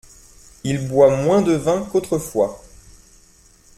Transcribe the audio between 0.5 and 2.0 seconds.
Il boit moins de vin